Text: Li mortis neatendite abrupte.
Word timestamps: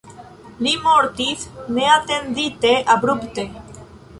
Li 0.67 0.71
mortis 0.85 1.45
neatendite 1.77 2.73
abrupte. 2.95 3.47